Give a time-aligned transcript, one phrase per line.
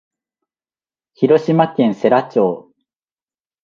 [1.13, 2.73] 広島県世羅町